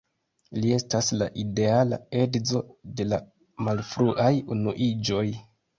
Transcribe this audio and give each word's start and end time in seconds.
Li 0.61 0.71
estas 0.77 1.09
la 1.19 1.27
ideala 1.43 2.01
edzo 2.23 2.65
de 2.97 3.09
la 3.13 3.23
malfruaj 3.69 4.33
unuiĝoj. 4.59 5.27